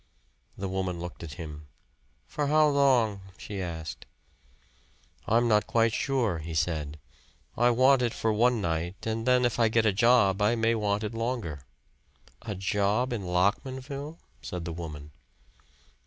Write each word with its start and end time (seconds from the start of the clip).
The 0.57 0.67
woman 0.67 0.99
looked 0.99 1.21
at 1.21 1.33
him. 1.35 1.67
"For 2.25 2.47
how 2.47 2.69
long?" 2.69 3.21
she 3.37 3.61
asked. 3.61 4.07
"I'm 5.27 5.47
not 5.47 5.67
quite 5.67 5.93
sure," 5.93 6.39
he 6.39 6.55
said. 6.55 6.97
"I 7.55 7.69
want 7.69 8.01
it 8.01 8.11
for 8.11 8.33
one 8.33 8.59
night, 8.61 9.05
and 9.05 9.27
then 9.27 9.45
if 9.45 9.59
I 9.59 9.67
get 9.69 9.85
a 9.85 9.93
job, 9.93 10.41
I 10.41 10.55
may 10.55 10.73
want 10.73 11.03
it 11.03 11.13
longer." 11.13 11.67
"A 12.41 12.55
job 12.55 13.13
in 13.13 13.25
Lockmanville?" 13.27 14.17
said 14.41 14.65
the 14.65 14.73
woman. 14.73 15.11